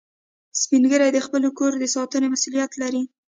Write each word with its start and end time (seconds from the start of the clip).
سپین 0.61 0.83
ږیری 0.91 1.09
د 1.13 1.19
خپلو 1.25 1.47
کورو 1.57 1.75
د 1.81 1.85
ساتنې 1.95 2.27
مسئولیت 2.33 2.71
لري 2.81 3.01